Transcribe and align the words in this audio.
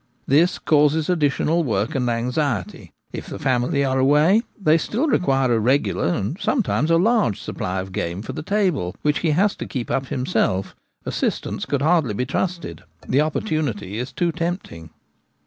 This 0.25 0.57
causes 0.57 1.11
additional 1.11 1.63
work 1.63 1.93
and 1.93 2.09
anxiety. 2.09 2.91
If 3.13 3.27
the 3.27 3.37
family 3.37 3.85
are 3.85 3.99
away 3.99 4.41
they 4.59 4.79
still 4.79 5.05
require 5.05 5.53
a 5.53 5.59
regular 5.59 6.07
and 6.07 6.39
sometimes 6.41 6.89
a 6.89 6.97
large 6.97 7.39
supply 7.39 7.79
of 7.81 7.91
game 7.91 8.23
for 8.23 8.33
the 8.33 8.41
table, 8.41 8.95
which 9.03 9.19
he 9.19 9.29
has 9.29 9.55
to 9.57 9.67
keep 9.67 9.91
up 9.91 10.07
himself— 10.07 10.75
assistants 11.05 11.67
could 11.67 11.83
hardly 11.83 12.15
be 12.15 12.25
trusted: 12.25 12.81
the 13.07 13.21
opportunity 13.21 13.99
is 13.99 14.11
too 14.11 14.31
tempting. 14.31 14.89